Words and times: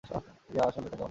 Yeah, 0.03 0.19
আসলে 0.19 0.57
এটা 0.61 0.71
তেমন 0.71 0.71
কিছু 0.75 0.89
না। 0.91 0.99